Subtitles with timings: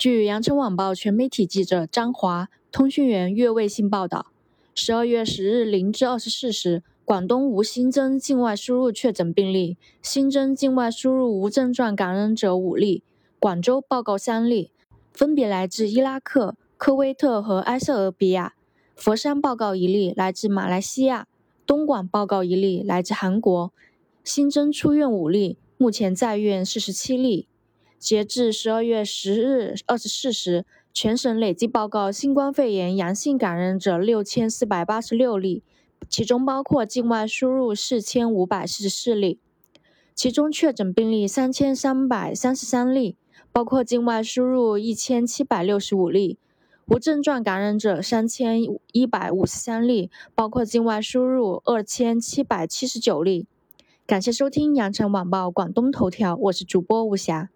[0.00, 4.28] 据羊城晚报全媒体记者张华、通讯员岳卫星报道，
[4.74, 13.02] 十二月十日零至二十四时，广东无新增境外输入确诊病例，新增境外输入无症状感染者五例。
[13.38, 14.70] 广州报告三例，
[15.12, 18.54] 分别来自伊拉克、科威特和埃塞俄比亚；
[18.96, 21.26] 佛山报告一例，来自马来西亚；
[21.66, 23.70] 东莞报告一例，来自韩国。
[24.24, 27.46] 新增出院五例，目前在院四十七例。
[28.00, 35.62] 截至十二月十日二十四时，全省累计报告新冠肺炎阳性感染者六千四百八十六例，
[36.08, 39.38] 其中包括境外输入四千五百四十四例，
[40.14, 43.16] 其中确诊病例三千三百三十三例，
[43.52, 46.38] 包括境外输入一千七百六十五例，
[46.86, 48.62] 无症状感染者三千
[48.92, 53.46] 一百五十三例，包括境外输入二千七百七十九例。
[54.06, 57.50] 感谢收听羊城晚报广东头条，我是主播吴霞。